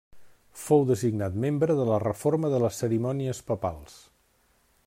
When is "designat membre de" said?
0.91-1.85